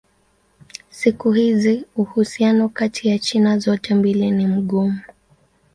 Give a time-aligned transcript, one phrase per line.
[0.89, 4.99] Siku hizi uhusiano kati ya China zote mbili ni mgumu.